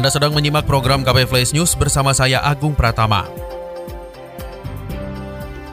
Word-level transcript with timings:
Anda 0.00 0.08
sedang 0.08 0.32
menyimak 0.32 0.64
program 0.64 1.04
KP 1.04 1.28
Flash 1.28 1.52
News 1.52 1.76
bersama 1.76 2.16
saya 2.16 2.40
Agung 2.40 2.72
Pratama. 2.72 3.28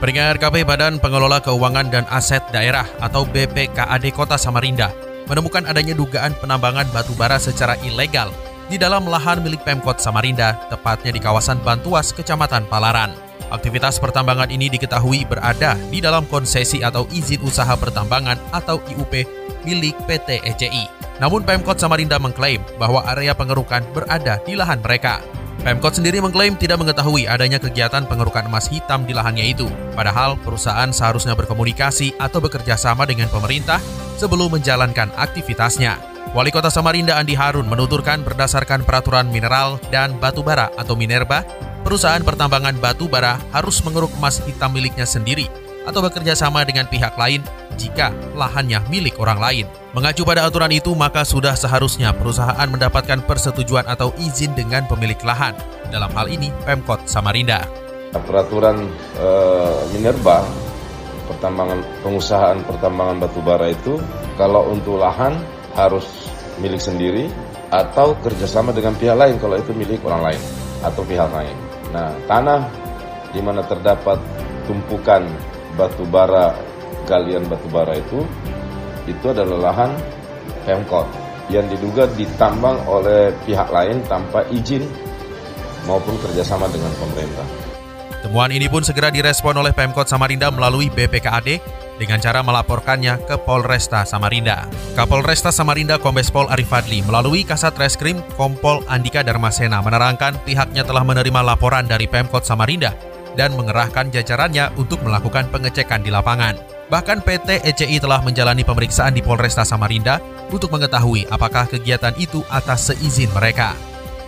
Peringatan 0.03 0.35
KP 0.35 0.67
Badan 0.67 0.99
Pengelola 0.99 1.39
Keuangan 1.39 1.87
dan 1.87 2.03
Aset 2.11 2.43
Daerah 2.51 2.83
atau 2.99 3.23
BPKAD 3.23 4.11
Kota 4.11 4.35
Samarinda 4.35 4.91
menemukan 5.31 5.63
adanya 5.63 5.95
dugaan 5.95 6.35
penambangan 6.43 6.91
batu 6.91 7.15
bara 7.15 7.39
secara 7.39 7.79
ilegal 7.87 8.27
di 8.67 8.75
dalam 8.75 9.07
lahan 9.07 9.39
milik 9.39 9.63
Pemkot 9.63 10.03
Samarinda, 10.03 10.59
tepatnya 10.67 11.15
di 11.15 11.23
kawasan 11.23 11.63
Bantuas, 11.63 12.11
Kecamatan 12.11 12.67
Palaran. 12.67 13.15
Aktivitas 13.47 13.95
pertambangan 13.95 14.51
ini 14.51 14.67
diketahui 14.67 15.23
berada 15.23 15.79
di 15.87 16.03
dalam 16.03 16.27
konsesi 16.27 16.83
atau 16.83 17.07
izin 17.15 17.47
usaha 17.47 17.79
pertambangan 17.79 18.35
atau 18.51 18.83
IUP 18.91 19.23
milik 19.63 19.95
PT 20.03 20.43
ECI. 20.43 20.96
Namun 21.17 21.41
Pemkot 21.41 21.81
Samarinda 21.81 22.21
mengklaim 22.21 22.61
bahwa 22.77 23.01
area 23.09 23.33
pengerukan 23.33 23.81
berada 23.93 24.37
di 24.45 24.53
lahan 24.53 24.81
mereka. 24.81 25.21
Pemkot 25.65 25.97
sendiri 25.97 26.21
mengklaim 26.21 26.53
tidak 26.53 26.77
mengetahui 26.77 27.25
adanya 27.25 27.57
kegiatan 27.57 28.05
pengerukan 28.05 28.45
emas 28.45 28.69
hitam 28.69 29.03
di 29.09 29.11
lahannya 29.17 29.51
itu. 29.51 29.65
Padahal 29.97 30.37
perusahaan 30.37 30.87
seharusnya 30.93 31.33
berkomunikasi 31.33 32.15
atau 32.21 32.37
bekerja 32.37 32.77
sama 32.77 33.09
dengan 33.09 33.27
pemerintah 33.33 33.81
sebelum 34.21 34.53
menjalankan 34.53 35.09
aktivitasnya. 35.17 35.97
Wali 36.37 36.53
Kota 36.53 36.69
Samarinda 36.69 37.17
Andi 37.17 37.33
Harun 37.33 37.65
menuturkan 37.65 38.21
berdasarkan 38.21 38.85
peraturan 38.85 39.33
mineral 39.33 39.81
dan 39.89 40.13
batu 40.21 40.45
bara 40.45 40.69
atau 40.77 40.93
Minerba, 40.93 41.41
perusahaan 41.81 42.21
pertambangan 42.21 42.77
batu 42.77 43.09
bara 43.09 43.41
harus 43.55 43.81
mengeruk 43.81 44.11
emas 44.21 44.43
hitam 44.45 44.75
miliknya 44.75 45.07
sendiri 45.07 45.49
atau 45.87 46.03
bekerja 46.03 46.35
sama 46.35 46.67
dengan 46.67 46.83
pihak 46.91 47.15
lain 47.15 47.39
jika 47.79 48.11
lahannya 48.35 48.83
milik 48.91 49.15
orang 49.23 49.39
lain. 49.39 49.65
Mengacu 49.95 50.27
pada 50.27 50.43
aturan 50.43 50.69
itu, 50.75 50.91
maka 50.93 51.23
sudah 51.23 51.55
seharusnya 51.55 52.11
perusahaan 52.11 52.67
mendapatkan 52.67 53.23
persetujuan 53.23 53.87
atau 53.87 54.11
izin 54.19 54.51
dengan 54.53 54.83
pemilik 54.85 55.17
lahan. 55.23 55.55
Dalam 55.87 56.11
hal 56.11 56.27
ini, 56.27 56.51
Pemkot 56.67 57.07
Samarinda. 57.07 57.63
Peraturan 58.11 58.91
uh, 59.21 59.87
Minerba 59.95 60.43
pertambangan 61.27 61.83
pengusahaan 62.01 62.57
pertambangan 62.63 63.19
batubara 63.27 63.67
itu 63.67 63.99
kalau 64.39 64.71
untuk 64.71 64.97
lahan 65.03 65.35
harus 65.75 66.07
milik 66.57 66.79
sendiri 66.79 67.27
atau 67.69 68.15
kerjasama 68.23 68.71
dengan 68.71 68.95
pihak 68.95 69.13
lain 69.13 69.35
kalau 69.37 69.59
itu 69.59 69.75
milik 69.75 69.99
orang 70.07 70.31
lain 70.31 70.41
atau 70.81 71.03
pihak 71.03 71.29
lain. 71.29 71.55
Nah, 71.91 72.15
tanah 72.25 72.63
di 73.35 73.43
mana 73.43 73.61
terdapat 73.67 74.17
tumpukan 74.65 75.27
batubara 75.77 76.57
galian 77.05 77.45
batubara 77.47 77.95
itu 77.95 78.25
itu 79.07 79.25
adalah 79.31 79.71
lahan 79.71 79.91
Pemkot 80.67 81.07
yang 81.47 81.63
diduga 81.71 82.11
ditambang 82.19 82.83
oleh 82.91 83.31
pihak 83.47 83.71
lain 83.71 84.03
tanpa 84.11 84.43
izin 84.51 84.83
maupun 85.87 86.19
kerjasama 86.19 86.67
dengan 86.67 86.91
pemerintah. 86.99 87.47
Temuan 88.19 88.51
ini 88.51 88.67
pun 88.67 88.83
segera 88.83 89.07
direspon 89.07 89.55
oleh 89.55 89.71
Pemkot 89.71 90.11
Samarinda 90.11 90.51
melalui 90.51 90.91
BPKAD 90.91 91.63
dengan 91.95 92.19
cara 92.19 92.43
melaporkannya 92.43 93.23
ke 93.23 93.39
Polresta 93.39 94.03
Samarinda. 94.03 94.67
Kapolresta 94.99 95.55
Samarinda 95.55 95.95
Kombes 96.03 96.27
Pol 96.27 96.51
Arif 96.51 96.67
Fadli 96.67 96.99
melalui 97.07 97.47
Kasat 97.47 97.79
Reskrim 97.79 98.19
Kompol 98.35 98.83
Andika 98.91 99.23
Darmasena 99.23 99.79
menerangkan 99.79 100.43
pihaknya 100.43 100.83
telah 100.83 101.07
menerima 101.07 101.39
laporan 101.39 101.87
dari 101.87 102.11
Pemkot 102.11 102.43
Samarinda 102.43 103.16
dan 103.37 103.53
mengerahkan 103.53 104.09
jajarannya 104.09 104.73
untuk 104.75 105.05
melakukan 105.05 105.45
pengecekan 105.53 106.01
di 106.01 106.09
lapangan. 106.09 106.57
Bahkan 106.89 107.21
PT 107.21 107.61
ECI 107.67 108.01
telah 108.01 108.19
menjalani 108.25 108.65
pemeriksaan 108.65 109.13
di 109.13 109.21
Polresta 109.21 109.61
Samarinda 109.61 110.17
untuk 110.49 110.73
mengetahui 110.73 111.29
apakah 111.29 111.69
kegiatan 111.69 112.15
itu 112.17 112.41
atas 112.49 112.89
seizin 112.89 113.29
mereka. 113.37 113.77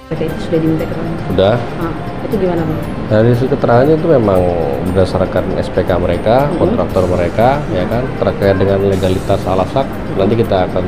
PT 0.09 0.25
itu 0.25 0.37
sudah 0.45 0.59
diminta 0.59 0.85
keterangan? 0.85 1.17
Sudah. 1.29 1.55
Ah, 1.79 1.93
itu 2.25 2.35
gimana 2.41 2.61
Bang? 2.65 2.81
Dari 3.09 3.29
sisi 3.37 3.47
keterangannya 3.49 3.95
itu 3.95 4.07
memang 4.09 4.41
berdasarkan 4.89 5.43
SPK 5.61 5.89
mereka, 6.01 6.35
Hmm. 6.49 6.57
kontraktor 6.57 7.03
mereka, 7.09 7.61
ya 7.73 7.85
kan, 7.85 8.03
terkait 8.17 8.55
dengan 8.57 8.79
legalitas 8.89 9.41
alasak, 9.45 9.85
nanti 10.17 10.33
kita 10.37 10.65
akan 10.65 10.83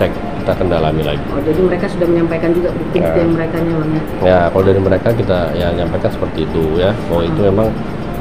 cek, 0.00 0.12
kita 0.44 0.60
akan 0.60 0.68
dalami 0.68 1.00
lagi. 1.00 1.24
Oh, 1.32 1.40
jadi 1.40 1.60
mereka 1.64 1.88
sudah 1.88 2.04
menyampaikan 2.04 2.52
juga 2.52 2.68
bukti-bukti 2.76 3.16
Ya. 3.16 3.24
yang 3.24 3.32
mereka 3.32 3.56
Bang 3.64 3.88
ya? 3.88 4.02
Ya, 4.20 4.38
kalau 4.52 4.64
dari 4.68 4.80
mereka 4.84 5.08
kita 5.16 5.38
ya 5.56 5.68
nyampaikan 5.72 6.10
seperti 6.12 6.38
itu 6.44 6.62
ya, 6.76 6.92
bahwa 7.08 7.22
itu 7.24 7.40
memang 7.40 7.68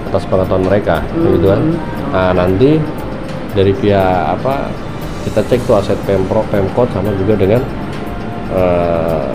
atas 0.08 0.24
pengetahuan 0.32 0.64
mereka, 0.64 0.96
gitu 1.20 1.48
kan. 1.52 1.62
Nah, 2.16 2.32
nanti 2.32 2.80
dari 3.52 3.76
pihak 3.76 4.40
apa 4.40 4.72
kita 5.28 5.44
cek 5.44 5.68
tuh 5.68 5.76
aset 5.84 6.00
pemprov, 6.08 6.48
pemkot 6.48 6.88
sama 6.96 7.12
juga 7.20 7.36
dengan 7.36 7.60
eh, 8.56 9.28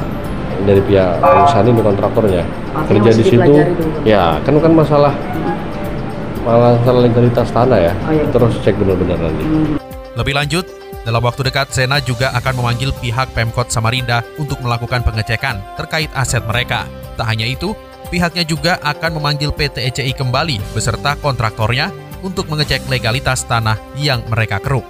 dari 0.65 0.81
pihak 0.81 1.21
perusahaan 1.21 1.69
ini 1.69 1.81
kontraktornya 1.85 2.43
Artinya 2.73 3.05
kerja 3.05 3.11
di 3.13 3.25
situ. 3.29 3.53
Ya, 4.09 4.41
kan 4.49 4.57
kan 4.65 4.73
masalah 4.73 5.13
masalah 6.41 7.01
legalitas 7.05 7.53
tanah 7.53 7.93
ya. 7.93 7.93
Oh, 8.09 8.17
iya. 8.17 8.25
Terus 8.33 8.57
cek 8.65 8.81
benar-benar 8.81 9.21
nanti. 9.21 9.45
Lebih 10.17 10.33
lanjut, 10.35 10.65
dalam 11.07 11.23
waktu 11.23 11.47
dekat 11.47 11.71
Sena 11.71 12.03
juga 12.03 12.35
akan 12.35 12.59
memanggil 12.59 12.91
pihak 12.99 13.31
Pemkot 13.37 13.71
Samarinda 13.71 14.27
untuk 14.41 14.59
melakukan 14.65 15.05
pengecekan 15.07 15.63
terkait 15.79 16.11
aset 16.17 16.43
mereka. 16.45 16.89
Tak 17.15 17.27
hanya 17.29 17.47
itu, 17.47 17.75
pihaknya 18.11 18.43
juga 18.43 18.81
akan 18.83 19.21
memanggil 19.21 19.55
PT 19.55 19.85
ECI 19.93 20.13
kembali 20.17 20.59
beserta 20.75 21.15
kontraktornya 21.19 21.91
untuk 22.23 22.51
mengecek 22.51 22.87
legalitas 22.91 23.47
tanah 23.47 23.79
yang 23.95 24.25
mereka 24.27 24.59
keruk. 24.59 24.85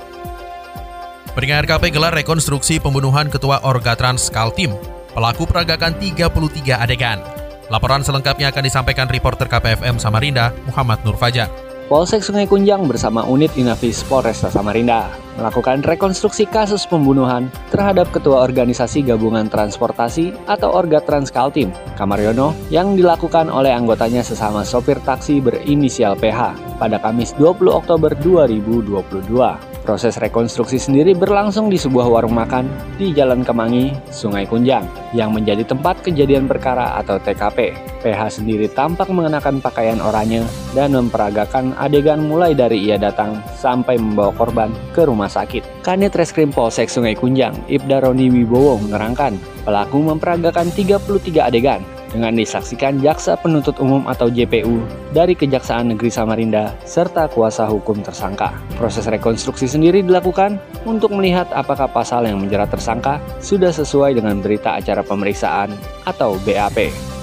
Peringatan 1.36 1.70
KP 1.70 1.94
gelar 1.94 2.10
rekonstruksi 2.16 2.82
pembunuhan 2.82 3.30
Ketua 3.30 3.62
Orgatrans 3.62 4.26
Kaltim. 4.32 4.74
Pelaku 5.14 5.46
peragakan 5.46 5.94
33 5.94 6.82
adegan. 6.82 7.22
Laporan 7.68 8.00
selengkapnya 8.00 8.48
akan 8.48 8.64
disampaikan 8.64 9.06
reporter 9.06 9.44
KPFM 9.44 10.00
Samarinda, 10.00 10.56
Muhammad 10.64 11.04
Nur 11.04 11.20
Fajar. 11.20 11.67
Polsek 11.88 12.20
Sungai 12.20 12.44
Kunjang 12.44 12.84
bersama 12.84 13.24
unit 13.24 13.48
Inafis 13.56 14.04
Polresta 14.04 14.52
Samarinda 14.52 15.08
melakukan 15.40 15.80
rekonstruksi 15.80 16.44
kasus 16.44 16.84
pembunuhan 16.84 17.48
terhadap 17.72 18.12
Ketua 18.12 18.44
Organisasi 18.44 19.08
Gabungan 19.08 19.48
Transportasi 19.48 20.36
atau 20.44 20.68
Orgatrans 20.76 21.32
Kaltim, 21.32 21.72
Kamaryono, 21.96 22.52
yang 22.68 22.92
dilakukan 22.92 23.48
oleh 23.48 23.72
anggotanya 23.72 24.20
sesama 24.20 24.68
sopir 24.68 25.00
taksi 25.00 25.40
berinisial 25.40 26.12
PH 26.20 26.76
pada 26.76 27.00
Kamis 27.00 27.32
20 27.40 27.72
Oktober 27.72 28.12
2022. 28.20 29.77
Proses 29.88 30.20
rekonstruksi 30.20 30.76
sendiri 30.76 31.16
berlangsung 31.16 31.72
di 31.72 31.80
sebuah 31.80 32.12
warung 32.12 32.36
makan 32.36 32.68
di 33.00 33.08
Jalan 33.16 33.40
Kemangi, 33.40 33.96
Sungai 34.12 34.44
Kunjang, 34.44 34.84
yang 35.16 35.32
menjadi 35.32 35.64
tempat 35.64 36.04
kejadian 36.04 36.44
perkara 36.44 37.00
atau 37.00 37.16
TKP. 37.16 37.72
PH 38.04 38.36
sendiri 38.36 38.68
tampak 38.68 39.08
mengenakan 39.08 39.64
pakaian 39.64 39.96
oranye 40.04 40.44
dan 40.76 40.92
memperagakan 40.92 41.72
adegan 41.80 42.20
mulai 42.28 42.52
dari 42.52 42.84
ia 42.84 43.00
datang 43.00 43.40
sampai 43.56 43.96
membawa 43.96 44.28
korban 44.36 44.68
ke 44.92 45.08
rumah 45.08 45.32
sakit. 45.32 45.64
Kanit 45.80 46.12
Reskrim 46.12 46.52
Polsek 46.52 46.92
Sungai 46.92 47.16
Kunjang, 47.16 47.56
Ibda 47.72 48.04
Roni 48.04 48.28
Wibowo 48.28 48.76
menerangkan, 48.84 49.40
pelaku 49.64 50.04
memperagakan 50.04 50.68
33 50.68 51.48
adegan 51.48 51.80
dengan 52.12 52.36
disaksikan 52.36 53.00
Jaksa 53.02 53.36
Penuntut 53.36 53.76
Umum 53.82 54.06
atau 54.08 54.32
JPU 54.32 54.80
dari 55.12 55.36
Kejaksaan 55.36 55.92
Negeri 55.92 56.08
Samarinda 56.08 56.72
serta 56.88 57.28
kuasa 57.28 57.68
hukum 57.68 58.00
tersangka. 58.00 58.54
Proses 58.80 59.04
rekonstruksi 59.10 59.68
sendiri 59.68 60.00
dilakukan 60.00 60.56
untuk 60.86 61.12
melihat 61.12 61.50
apakah 61.52 61.90
pasal 61.90 62.24
yang 62.24 62.40
menjerat 62.40 62.72
tersangka 62.72 63.20
sudah 63.42 63.74
sesuai 63.74 64.16
dengan 64.16 64.40
berita 64.40 64.78
acara 64.78 65.04
pemeriksaan 65.04 65.74
atau 66.06 66.40
BAP. 66.46 67.17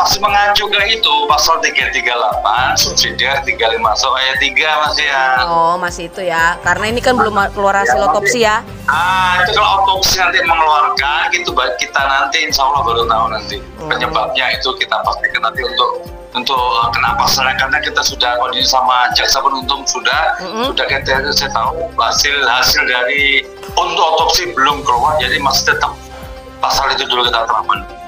Masih 0.00 0.16
mengacu 0.24 0.64
ke 0.72 0.80
itu 0.96 1.14
pasal 1.28 1.60
338 1.60 2.80
subsidiar 2.80 3.44
351 3.44 3.84
ayat 4.16 4.36
3 4.40 4.80
mas 4.80 4.96
ya. 4.96 5.24
Oh, 5.44 5.76
masih 5.76 6.08
itu 6.08 6.24
ya. 6.24 6.56
Karena 6.64 6.88
ini 6.88 7.04
kan 7.04 7.20
belum 7.20 7.36
keluar 7.52 7.84
hasil 7.84 8.00
otopsi 8.08 8.48
ya. 8.48 8.64
ah 8.88 9.44
itu 9.44 9.52
kalau 9.54 9.84
otopsi 9.84 10.18
nanti 10.18 10.40
mengeluarkan 10.42 11.30
gitu 11.36 11.52
kita 11.54 12.00
nanti 12.00 12.42
insya 12.42 12.64
Allah 12.66 12.82
baru 12.82 13.06
tahu 13.06 13.24
nanti 13.30 13.56
penyebabnya 13.78 14.46
itu 14.56 14.66
kita 14.82 14.98
pastikan 15.06 15.46
nanti 15.46 15.62
untuk 15.62 16.10
untuk 16.34 16.58
uh, 16.58 16.90
kenapa 16.90 17.22
Soalnya 17.30 17.54
karena 17.58 17.78
kita 17.78 18.02
sudah 18.02 18.34
kondisi 18.42 18.66
sama 18.66 19.06
jaksa 19.14 19.38
penuntut 19.38 19.86
sudah 19.86 20.34
sudah 20.66 20.86
kita 20.90 21.22
saya 21.30 21.50
tahu 21.54 21.86
hasil 22.02 22.34
hasil 22.50 22.82
dari 22.86 23.46
untuk 23.78 24.02
otopsi 24.18 24.50
belum 24.58 24.82
keluar 24.82 25.14
jadi 25.22 25.38
masih 25.38 25.70
tetap 25.70 25.94
pasal 26.58 26.90
itu 26.90 27.06
dulu 27.06 27.22
kita 27.26 27.46
terapkan 27.46 27.99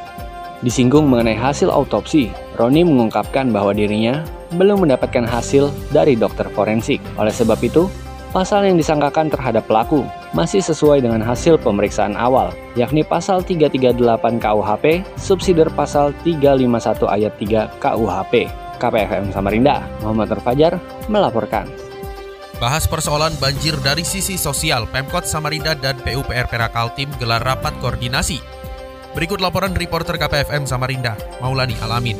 Disinggung 0.62 1.10
mengenai 1.10 1.34
hasil 1.34 1.74
autopsi, 1.74 2.30
Roni 2.54 2.86
mengungkapkan 2.86 3.50
bahwa 3.50 3.74
dirinya 3.74 4.22
belum 4.54 4.86
mendapatkan 4.86 5.26
hasil 5.26 5.74
dari 5.90 6.14
dokter 6.14 6.46
forensik. 6.54 7.02
Oleh 7.18 7.34
sebab 7.34 7.58
itu, 7.66 7.90
pasal 8.30 8.70
yang 8.70 8.78
disangkakan 8.78 9.26
terhadap 9.26 9.66
pelaku 9.66 10.06
masih 10.30 10.62
sesuai 10.62 11.02
dengan 11.02 11.18
hasil 11.18 11.58
pemeriksaan 11.58 12.14
awal, 12.14 12.54
yakni 12.78 13.02
pasal 13.02 13.42
338 13.42 14.38
KUHP, 14.38 15.02
subsider 15.18 15.66
pasal 15.74 16.14
351 16.22 17.10
ayat 17.10 17.32
3 17.42 17.82
KUHP. 17.82 18.34
KPFM 18.78 19.30
Samarinda, 19.30 19.82
Muhammad 20.02 20.30
Terfajar 20.30 20.78
melaporkan. 21.06 21.66
Bahas 22.62 22.86
persoalan 22.86 23.34
banjir 23.42 23.74
dari 23.82 24.06
sisi 24.06 24.38
sosial, 24.38 24.86
Pemkot 24.86 25.26
Samarinda 25.26 25.74
dan 25.74 25.98
PUPR 25.98 26.46
Perakaltim 26.46 27.10
gelar 27.18 27.42
rapat 27.42 27.74
koordinasi. 27.82 28.61
Berikut 29.12 29.44
laporan 29.44 29.76
reporter 29.76 30.16
KPFM 30.16 30.64
Samarinda, 30.64 31.12
Maulani 31.44 31.76
Alamin. 31.84 32.16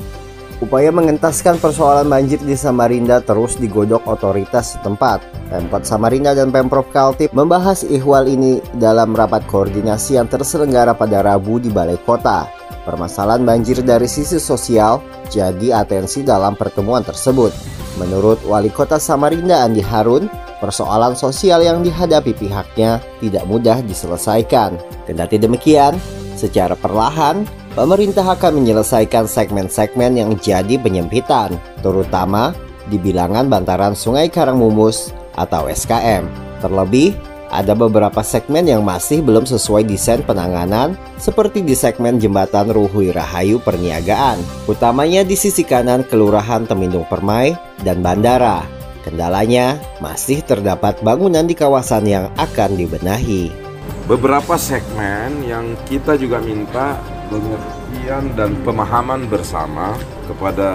Upaya 0.61 0.93
mengentaskan 0.93 1.56
persoalan 1.56 2.05
banjir 2.05 2.37
di 2.44 2.53
Samarinda 2.53 3.25
terus 3.25 3.56
digodok 3.56 4.05
otoritas 4.05 4.77
setempat. 4.77 5.25
Pemkot 5.49 5.89
Samarinda 5.89 6.37
dan 6.37 6.53
Pemprov 6.53 6.85
Kaltip 6.93 7.33
membahas 7.33 7.81
ihwal 7.89 8.29
ini 8.29 8.61
dalam 8.77 9.17
rapat 9.17 9.41
koordinasi 9.49 10.21
yang 10.21 10.29
terselenggara 10.29 10.93
pada 10.93 11.25
Rabu 11.25 11.65
di 11.65 11.73
Balai 11.73 11.97
Kota. 11.97 12.44
Permasalahan 12.85 13.41
banjir 13.41 13.81
dari 13.81 14.06
sisi 14.06 14.37
sosial 14.37 15.00
jadi 15.33 15.81
atensi 15.81 16.21
dalam 16.21 16.61
pertemuan 16.61 17.00
tersebut. 17.00 17.56
Menurut 17.97 18.44
Wali 18.44 18.69
Kota 18.69 19.00
Samarinda 19.00 19.65
Andi 19.65 19.81
Harun, 19.81 20.29
persoalan 20.61 21.17
sosial 21.17 21.65
yang 21.65 21.81
dihadapi 21.81 22.37
pihaknya 22.37 23.00
tidak 23.25 23.49
mudah 23.49 23.81
diselesaikan. 23.81 24.77
Kendati 25.09 25.41
demikian, 25.41 25.97
secara 26.43 26.75
perlahan 26.75 27.47
pemerintah 27.79 28.27
akan 28.27 28.59
menyelesaikan 28.59 29.31
segmen-segmen 29.31 30.19
yang 30.19 30.35
jadi 30.43 30.75
penyempitan, 30.83 31.55
terutama 31.87 32.50
di 32.91 32.99
bilangan 32.99 33.47
bantaran 33.47 33.94
Sungai 33.94 34.27
Karangmumus 34.27 35.15
atau 35.39 35.71
SKM. 35.71 36.27
Terlebih, 36.59 37.15
ada 37.53 37.77
beberapa 37.77 38.25
segmen 38.25 38.65
yang 38.65 38.81
masih 38.83 39.21
belum 39.21 39.44
sesuai 39.44 39.85
desain 39.85 40.25
penanganan, 40.25 40.97
seperti 41.21 41.61
di 41.61 41.77
segmen 41.77 42.17
jembatan 42.17 42.73
Ruhui 42.73 43.12
Rahayu 43.12 43.61
Perniagaan, 43.61 44.41
utamanya 44.65 45.23
di 45.23 45.37
sisi 45.37 45.62
kanan 45.62 46.03
Kelurahan 46.09 46.65
Temindung 46.65 47.05
Permai 47.06 47.53
dan 47.85 48.00
Bandara. 48.00 48.65
Kendalanya 49.05 49.77
masih 49.99 50.41
terdapat 50.47 50.97
bangunan 51.05 51.44
di 51.44 51.53
kawasan 51.53 52.09
yang 52.09 52.27
akan 52.39 52.79
dibenahi. 52.79 53.62
Beberapa 54.02 54.58
segmen 54.58 55.46
yang 55.46 55.78
kita 55.87 56.19
juga 56.19 56.43
minta 56.43 56.99
pengertian 57.31 58.34
dan 58.34 58.58
pemahaman 58.66 59.31
bersama 59.31 59.94
kepada 60.26 60.69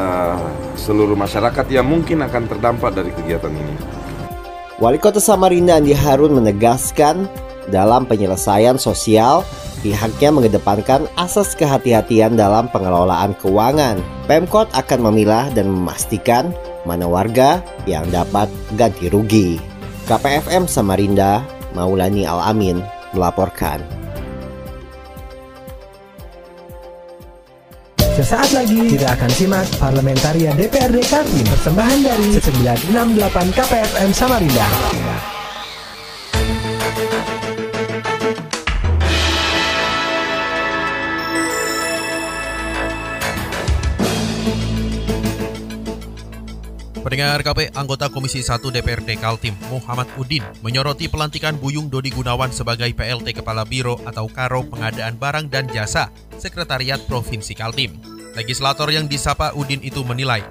seluruh 0.80 1.20
masyarakat 1.20 1.68
yang 1.68 1.84
mungkin 1.84 2.24
akan 2.24 2.48
terdampak 2.48 2.96
dari 2.96 3.12
kegiatan 3.12 3.52
ini. 3.52 3.76
Wali 4.80 4.96
Kota 4.96 5.20
Samarinda 5.20 5.76
Andi 5.76 5.92
Harun 5.92 6.40
menegaskan 6.40 7.28
dalam 7.68 8.08
penyelesaian 8.08 8.80
sosial 8.80 9.44
pihaknya 9.84 10.32
mengedepankan 10.32 11.12
asas 11.20 11.52
kehati-hatian 11.52 12.40
dalam 12.40 12.72
pengelolaan 12.72 13.36
keuangan. 13.44 14.00
Pemkot 14.32 14.72
akan 14.72 15.12
memilah 15.12 15.52
dan 15.52 15.68
memastikan 15.68 16.56
mana 16.88 17.04
warga 17.04 17.60
yang 17.84 18.08
dapat 18.08 18.48
ganti 18.80 19.12
rugi. 19.12 19.60
KPFM 20.08 20.72
Samarinda, 20.72 21.44
Maulani 21.76 22.24
Al-Amin 22.24 22.97
melaporkan. 23.18 23.82
Sesaat 28.18 28.50
lagi 28.50 28.98
kita 28.98 29.14
akan 29.14 29.30
simak 29.30 29.66
Parlementaria 29.78 30.54
DPRD 30.54 31.06
Kaltim 31.06 31.46
persembahan 31.54 32.00
dari 32.02 32.34
968 32.38 33.58
KPFM 33.58 34.10
Samarinda. 34.10 35.37
Pendengar 47.08 47.40
KP, 47.40 47.72
anggota 47.72 48.12
Komisi 48.12 48.44
1 48.44 48.60
DPRD 48.68 49.16
Kaltim, 49.16 49.56
Muhammad 49.72 50.12
Udin, 50.20 50.44
menyoroti 50.60 51.08
pelantikan 51.08 51.56
Buyung 51.56 51.88
Dodi 51.88 52.12
Gunawan 52.12 52.52
sebagai 52.52 52.92
PLT 52.92 53.32
Kepala 53.32 53.64
Biro 53.64 53.96
atau 54.04 54.28
Karo 54.28 54.68
Pengadaan 54.68 55.16
Barang 55.16 55.48
dan 55.48 55.72
Jasa, 55.72 56.12
Sekretariat 56.36 57.00
Provinsi 57.08 57.56
Kaltim. 57.56 57.96
Legislator 58.36 58.92
yang 58.92 59.08
disapa 59.08 59.56
Udin 59.56 59.80
itu 59.88 60.04
menilai, 60.04 60.44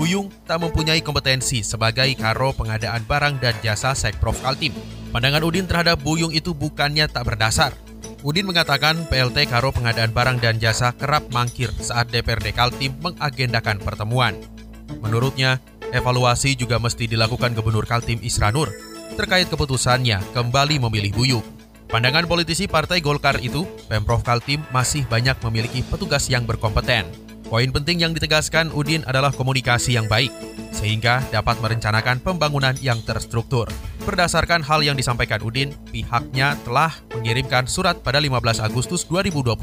Buyung 0.00 0.32
tak 0.48 0.64
mempunyai 0.64 1.04
kompetensi 1.04 1.60
sebagai 1.60 2.08
Karo 2.16 2.56
Pengadaan 2.56 3.04
Barang 3.04 3.36
dan 3.36 3.52
Jasa 3.60 3.92
Sekprov 3.92 4.40
Kaltim. 4.40 4.72
Pandangan 5.12 5.44
Udin 5.44 5.68
terhadap 5.68 6.00
Buyung 6.00 6.32
itu 6.32 6.56
bukannya 6.56 7.04
tak 7.12 7.28
berdasar. 7.28 7.76
Udin 8.24 8.48
mengatakan 8.48 9.04
PLT 9.12 9.44
Karo 9.44 9.76
Pengadaan 9.76 10.16
Barang 10.16 10.40
dan 10.40 10.56
Jasa 10.56 10.96
kerap 10.96 11.28
mangkir 11.36 11.68
saat 11.84 12.08
DPRD 12.08 12.56
Kaltim 12.56 12.96
mengagendakan 13.04 13.76
pertemuan. 13.84 14.40
Menurutnya, 15.04 15.60
evaluasi 15.92 16.54
juga 16.58 16.76
mesti 16.76 17.08
dilakukan 17.08 17.56
Gubernur 17.56 17.84
Kaltim 17.88 18.20
Isranur 18.20 18.72
terkait 19.16 19.50
keputusannya 19.50 20.20
kembali 20.36 20.78
memilih 20.78 21.12
Buyung. 21.14 21.46
Pandangan 21.88 22.28
politisi 22.28 22.68
Partai 22.68 23.00
Golkar 23.00 23.40
itu, 23.40 23.64
Pemprov 23.88 24.20
Kaltim 24.20 24.60
masih 24.68 25.08
banyak 25.08 25.40
memiliki 25.48 25.80
petugas 25.80 26.28
yang 26.28 26.44
berkompeten. 26.44 27.08
Poin 27.48 27.72
penting 27.72 28.04
yang 28.04 28.12
ditegaskan 28.12 28.68
Udin 28.76 29.00
adalah 29.08 29.32
komunikasi 29.32 29.96
yang 29.96 30.04
baik, 30.04 30.28
sehingga 30.68 31.24
dapat 31.32 31.56
merencanakan 31.64 32.20
pembangunan 32.20 32.76
yang 32.84 33.00
terstruktur. 33.00 33.72
Berdasarkan 34.04 34.60
hal 34.60 34.84
yang 34.84 35.00
disampaikan 35.00 35.40
Udin, 35.40 35.72
pihaknya 35.88 36.60
telah 36.68 36.92
mengirimkan 37.16 37.64
surat 37.64 38.04
pada 38.04 38.20
15 38.20 38.60
Agustus 38.60 39.08
2022 39.08 39.56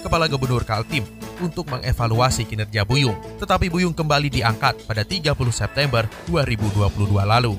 Kepala 0.00 0.26
Gubernur 0.32 0.64
Kaltim 0.64 1.04
untuk 1.44 1.68
mengevaluasi 1.68 2.48
kinerja 2.48 2.88
Buyung, 2.88 3.16
tetapi 3.36 3.68
Buyung 3.68 3.92
kembali 3.92 4.32
diangkat 4.32 4.88
pada 4.88 5.04
30 5.04 5.36
September 5.52 6.08
2022 6.28 7.20
lalu. 7.20 7.56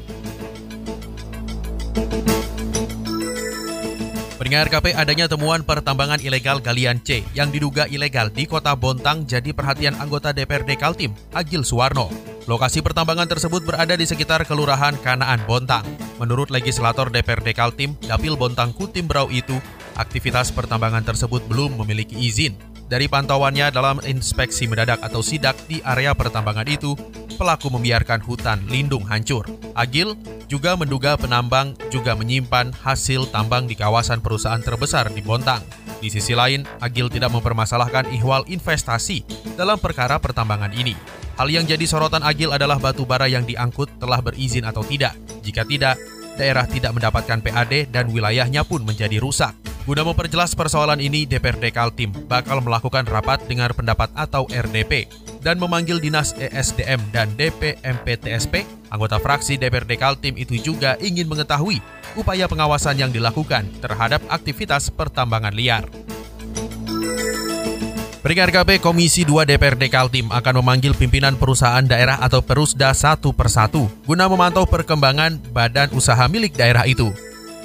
Pendengar 4.41 4.73
KP 4.73 4.97
adanya 4.97 5.29
temuan 5.29 5.61
pertambangan 5.61 6.17
ilegal 6.17 6.57
galian 6.65 6.97
C 7.05 7.21
yang 7.37 7.53
diduga 7.53 7.85
ilegal 7.85 8.33
di 8.33 8.49
kota 8.49 8.73
Bontang 8.73 9.21
jadi 9.29 9.53
perhatian 9.53 9.93
anggota 10.01 10.33
DPRD 10.33 10.81
Kaltim, 10.81 11.13
Agil 11.29 11.61
Suwarno. 11.61 12.09
Lokasi 12.49 12.81
pertambangan 12.81 13.29
tersebut 13.29 13.61
berada 13.61 13.93
di 13.93 14.01
sekitar 14.01 14.49
Kelurahan 14.49 14.97
Kanaan 15.05 15.45
Bontang. 15.45 15.85
Menurut 16.17 16.49
legislator 16.49 17.13
DPRD 17.13 17.53
Kaltim, 17.53 17.93
Dapil 18.01 18.33
Bontang 18.33 18.73
Kutimbrau 18.73 19.29
itu, 19.29 19.61
aktivitas 20.01 20.49
pertambangan 20.49 21.05
tersebut 21.05 21.45
belum 21.45 21.77
memiliki 21.77 22.17
izin. 22.17 22.57
Dari 22.91 23.07
pantauannya 23.07 23.71
dalam 23.71 24.03
inspeksi 24.03 24.67
mendadak 24.67 24.99
atau 24.99 25.23
sidak 25.23 25.55
di 25.69 25.79
area 25.79 26.11
pertambangan 26.11 26.67
itu, 26.67 26.91
pelaku 27.39 27.71
membiarkan 27.71 28.19
hutan 28.19 28.59
lindung 28.67 29.07
hancur. 29.07 29.47
Agil 29.71 30.19
juga 30.51 30.75
menduga 30.75 31.15
penambang 31.15 31.71
juga 31.87 32.19
menyimpan 32.19 32.75
hasil 32.83 33.31
tambang 33.31 33.63
di 33.63 33.79
kawasan 33.79 34.19
perusahaan 34.19 34.59
terbesar 34.59 35.07
di 35.07 35.23
Bontang. 35.23 35.63
Di 36.03 36.11
sisi 36.11 36.35
lain, 36.35 36.67
Agil 36.83 37.07
tidak 37.07 37.31
mempermasalahkan 37.31 38.11
ihwal 38.11 38.43
investasi 38.51 39.23
dalam 39.55 39.79
perkara 39.79 40.19
pertambangan 40.19 40.75
ini. 40.75 40.97
Hal 41.39 41.47
yang 41.47 41.63
jadi 41.63 41.87
sorotan 41.87 42.27
Agil 42.27 42.51
adalah 42.51 42.75
batu 42.75 43.07
bara 43.07 43.29
yang 43.31 43.47
diangkut 43.47 44.01
telah 44.03 44.19
berizin 44.19 44.67
atau 44.67 44.83
tidak. 44.83 45.15
Jika 45.45 45.63
tidak, 45.63 45.95
daerah 46.35 46.67
tidak 46.67 46.91
mendapatkan 46.97 47.39
PAD 47.39 47.93
dan 47.93 48.09
wilayahnya 48.11 48.67
pun 48.67 48.83
menjadi 48.83 49.21
rusak. 49.21 49.60
Guna 49.81 50.05
memperjelas 50.05 50.53
persoalan 50.53 51.01
ini, 51.01 51.25
DPRD 51.25 51.73
Kaltim 51.73 52.13
bakal 52.29 52.61
melakukan 52.61 53.01
rapat 53.09 53.41
dengar 53.49 53.73
pendapat 53.73 54.13
atau 54.13 54.45
RDP 54.45 55.09
dan 55.41 55.57
memanggil 55.57 55.97
Dinas 55.97 56.37
ESDM 56.37 57.01
dan 57.09 57.33
DPMPTSP. 57.33 58.61
Anggota 58.93 59.17
fraksi 59.17 59.57
DPRD 59.57 59.97
Kaltim 59.97 60.37
itu 60.37 60.53
juga 60.61 61.01
ingin 61.01 61.25
mengetahui 61.25 61.81
upaya 62.13 62.45
pengawasan 62.45 63.01
yang 63.01 63.09
dilakukan 63.09 63.65
terhadap 63.81 64.21
aktivitas 64.29 64.93
pertambangan 64.93 65.57
liar. 65.57 65.89
Peringkat 68.21 68.53
KP 68.53 68.69
Komisi 68.85 69.25
2 69.25 69.49
DPRD 69.49 69.89
Kaltim 69.89 70.29
akan 70.29 70.61
memanggil 70.61 70.93
pimpinan 70.93 71.33
perusahaan 71.41 71.81
daerah 71.81 72.21
atau 72.21 72.45
perusda 72.45 72.93
satu 72.93 73.33
persatu 73.33 73.89
guna 74.05 74.29
memantau 74.29 74.69
perkembangan 74.69 75.41
badan 75.49 75.89
usaha 75.97 76.21
milik 76.29 76.53
daerah 76.53 76.85
itu. 76.85 77.09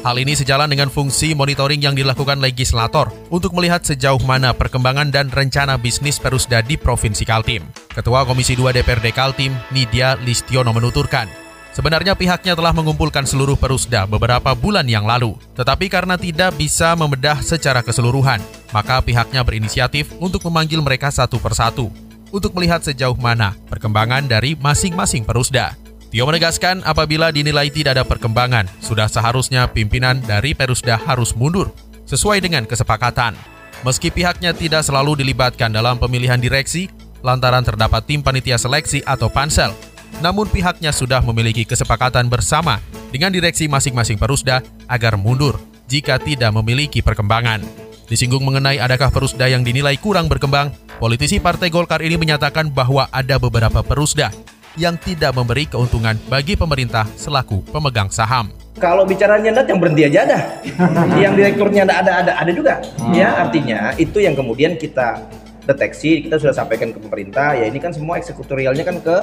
Hal 0.06 0.22
ini 0.22 0.38
sejalan 0.38 0.70
dengan 0.70 0.86
fungsi 0.86 1.34
monitoring 1.34 1.82
yang 1.82 1.98
dilakukan 1.98 2.38
legislator 2.38 3.10
untuk 3.26 3.50
melihat 3.58 3.82
sejauh 3.82 4.22
mana 4.22 4.54
perkembangan 4.54 5.10
dan 5.10 5.26
rencana 5.34 5.75
bisnis 5.75 6.22
Perusda 6.22 6.62
di 6.62 6.78
Provinsi 6.78 7.26
Kaltim. 7.26 7.66
Ketua 7.90 8.22
Komisi 8.22 8.54
2 8.54 8.70
DPRD 8.70 9.10
Kaltim, 9.10 9.50
Nidia 9.75 10.14
Listiono 10.22 10.70
menuturkan, 10.70 11.26
sebenarnya 11.75 12.14
pihaknya 12.14 12.54
telah 12.54 12.70
mengumpulkan 12.70 13.26
seluruh 13.26 13.58
Perusda 13.58 14.06
beberapa 14.06 14.54
bulan 14.54 14.86
yang 14.86 15.10
lalu, 15.10 15.34
tetapi 15.58 15.90
karena 15.90 16.14
tidak 16.14 16.54
bisa 16.54 16.94
membedah 16.94 17.42
secara 17.42 17.82
keseluruhan, 17.82 18.38
maka 18.70 19.02
pihaknya 19.02 19.42
berinisiatif 19.42 20.14
untuk 20.22 20.46
memanggil 20.46 20.78
mereka 20.86 21.10
satu 21.10 21.42
persatu 21.42 21.90
untuk 22.30 22.54
melihat 22.54 22.78
sejauh 22.78 23.18
mana 23.18 23.58
perkembangan 23.66 24.30
dari 24.30 24.54
masing-masing 24.54 25.26
perusda. 25.26 25.75
Tio 26.16 26.25
menegaskan 26.25 26.80
apabila 26.88 27.28
dinilai 27.28 27.68
tidak 27.68 27.92
ada 27.92 28.00
perkembangan, 28.00 28.64
sudah 28.80 29.04
seharusnya 29.04 29.68
pimpinan 29.68 30.16
dari 30.25 30.56
perusda 30.56 30.96
harus 30.96 31.37
mundur 31.37 31.76
sesuai 32.08 32.40
dengan 32.40 32.64
kesepakatan. 32.64 33.37
Meski 33.85 34.08
pihaknya 34.08 34.56
tidak 34.56 34.80
selalu 34.80 35.20
dilibatkan 35.20 35.68
dalam 35.68 36.00
pemilihan 36.00 36.40
direksi, 36.40 36.88
lantaran 37.20 37.61
terdapat 37.61 38.00
tim 38.08 38.25
panitia 38.25 38.56
seleksi 38.56 39.04
atau 39.04 39.28
pansel, 39.28 39.76
namun 40.25 40.49
pihaknya 40.49 40.88
sudah 40.88 41.20
memiliki 41.20 41.68
kesepakatan 41.68 42.32
bersama 42.32 42.80
dengan 43.12 43.28
direksi 43.28 43.68
masing-masing 43.68 44.16
perusda 44.16 44.64
agar 44.88 45.20
mundur 45.20 45.61
jika 45.85 46.16
tidak 46.16 46.49
memiliki 46.56 47.04
perkembangan. 47.04 47.61
Disinggung 48.08 48.40
mengenai 48.40 48.80
adakah 48.80 49.12
perusda 49.12 49.52
yang 49.52 49.61
dinilai 49.61 50.00
kurang 50.00 50.32
berkembang, 50.32 50.73
politisi 50.96 51.44
Partai 51.44 51.68
Golkar 51.68 52.00
ini 52.00 52.16
menyatakan 52.16 52.73
bahwa 52.73 53.04
ada 53.12 53.37
beberapa 53.37 53.85
perusda 53.85 54.32
yang 54.76 55.00
tidak 55.00 55.33
memberi 55.33 55.64
keuntungan 55.64 56.14
bagi 56.28 56.54
pemerintah 56.54 57.09
selaku 57.16 57.64
pemegang 57.73 58.12
saham. 58.12 58.52
Kalau 58.76 59.09
bicaranya 59.09 59.56
net 59.56 59.73
yang 59.73 59.80
berhenti 59.80 60.04
aja 60.04 60.28
ada, 60.28 60.38
yang 61.25 61.33
direkturnya 61.33 61.88
ada 61.88 62.04
ada 62.04 62.12
ada 62.21 62.33
ada 62.45 62.50
juga. 62.52 62.85
Ya 63.16 63.33
artinya 63.40 63.97
itu 63.97 64.21
yang 64.21 64.37
kemudian 64.37 64.76
kita 64.76 65.25
deteksi, 65.64 66.28
kita 66.28 66.37
sudah 66.37 66.52
sampaikan 66.52 66.92
ke 66.92 67.00
pemerintah. 67.00 67.56
Ya 67.56 67.73
ini 67.73 67.80
kan 67.80 67.97
semua 67.97 68.21
eksekutorialnya 68.21 68.85
kan 68.85 69.00
ke 69.00 69.16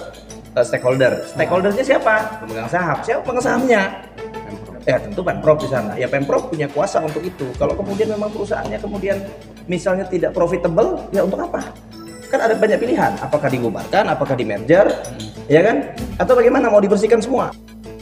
uh, 0.58 0.66
stakeholder. 0.66 1.22
Stakeholdernya 1.30 1.86
siapa? 1.86 2.42
Pemegang 2.42 2.70
saham. 2.70 2.98
Siapa 3.06 3.22
pemegang 3.22 3.46
sahamnya? 3.46 3.82
Ya 4.84 5.00
tentu 5.00 5.24
pemprov 5.24 5.62
di 5.64 5.70
sana. 5.72 5.96
Ya 5.96 6.10
pemprov 6.12 6.52
punya 6.52 6.68
kuasa 6.68 7.00
untuk 7.00 7.24
itu. 7.24 7.48
Kalau 7.56 7.78
kemudian 7.78 8.12
memang 8.12 8.34
perusahaannya 8.34 8.82
kemudian 8.84 9.22
misalnya 9.70 10.04
tidak 10.10 10.36
profitable, 10.36 11.00
ya 11.16 11.24
untuk 11.24 11.40
apa? 11.40 11.72
Kan 12.34 12.42
ada 12.42 12.58
banyak 12.58 12.82
pilihan. 12.82 13.14
Apakah 13.22 13.46
dibubarkan? 13.46 14.10
Apakah 14.10 14.34
di 14.34 14.42
merger? 14.42 14.90
Ya 15.46 15.62
kan? 15.62 15.94
Atau 16.18 16.34
bagaimana 16.34 16.66
mau 16.66 16.82
dibersihkan 16.82 17.22
semua? 17.22 17.54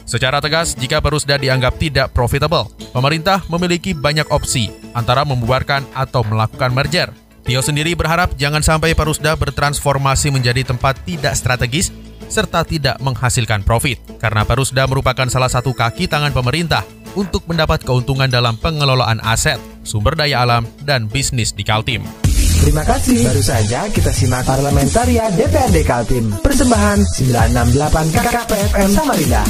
Secara 0.08 0.40
tegas, 0.40 0.72
jika 0.72 1.04
Perusda 1.04 1.36
dianggap 1.36 1.76
tidak 1.76 2.16
profitable, 2.16 2.72
pemerintah 2.96 3.44
memiliki 3.52 3.92
banyak 3.92 4.24
opsi 4.32 4.72
antara 4.96 5.28
membubarkan 5.28 5.84
atau 5.92 6.24
melakukan 6.24 6.72
merger. 6.72 7.12
Tio 7.44 7.60
sendiri 7.60 7.92
berharap 7.92 8.32
jangan 8.40 8.64
sampai 8.64 8.96
Perusda 8.96 9.36
bertransformasi 9.36 10.32
menjadi 10.32 10.64
tempat 10.64 10.96
tidak 11.04 11.36
strategis 11.36 11.92
serta 12.32 12.64
tidak 12.64 12.96
menghasilkan 13.04 13.60
profit, 13.60 14.00
karena 14.16 14.48
Perusda 14.48 14.88
merupakan 14.88 15.28
salah 15.28 15.52
satu 15.52 15.76
kaki 15.76 16.08
tangan 16.08 16.32
pemerintah 16.32 16.88
untuk 17.12 17.44
mendapat 17.44 17.84
keuntungan 17.84 18.32
dalam 18.32 18.56
pengelolaan 18.56 19.20
aset, 19.20 19.60
sumber 19.84 20.16
daya 20.16 20.40
alam, 20.40 20.64
dan 20.80 21.04
bisnis 21.04 21.52
di 21.52 21.60
Kaltim. 21.60 22.21
Terima 22.62 22.86
kasih. 22.86 23.26
Baru 23.26 23.42
saja 23.42 23.90
kita 23.90 24.14
simak 24.14 24.46
Parlamentaria 24.46 25.26
DPRD 25.34 25.82
Kaltim. 25.82 26.30
Persembahan 26.46 27.02
968 27.10 28.14
KKPFM 28.14 28.90
Samarinda. 28.94 29.42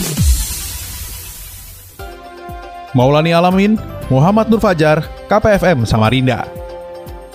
Maulani 2.97 3.37
Alamin, 3.37 3.77
Muhammad 4.09 4.49
Nur 4.49 4.65
Fajar, 4.65 5.05
KPFM 5.29 5.85
Samarinda. 5.85 6.49